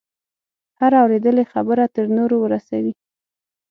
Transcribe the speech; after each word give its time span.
هره 0.79 0.97
اورېدلې 1.03 1.43
خبره 1.53 1.83
تر 1.95 2.05
نورو 2.17 2.35
ورسوي. 2.41 2.93